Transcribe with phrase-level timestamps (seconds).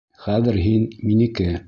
[0.21, 1.51] Хәҙер һин— минеке.